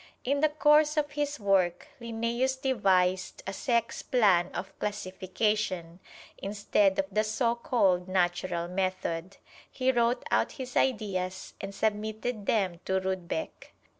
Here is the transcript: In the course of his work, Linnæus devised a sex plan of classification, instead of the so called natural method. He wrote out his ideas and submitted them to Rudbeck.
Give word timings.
In 0.23 0.39
the 0.39 0.49
course 0.49 0.97
of 0.97 1.11
his 1.11 1.39
work, 1.39 1.87
Linnæus 2.01 2.59
devised 2.59 3.43
a 3.45 3.53
sex 3.53 4.01
plan 4.01 4.47
of 4.47 4.73
classification, 4.79 5.99
instead 6.39 6.97
of 6.97 7.05
the 7.11 7.23
so 7.23 7.53
called 7.53 8.07
natural 8.07 8.67
method. 8.67 9.37
He 9.69 9.91
wrote 9.91 10.23
out 10.31 10.53
his 10.53 10.75
ideas 10.75 11.53
and 11.61 11.71
submitted 11.75 12.47
them 12.47 12.79
to 12.85 12.99
Rudbeck. 12.99 13.73